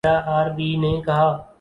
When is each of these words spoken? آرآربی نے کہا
آرآربی 0.03 0.75
نے 0.77 0.91
کہا 1.05 1.29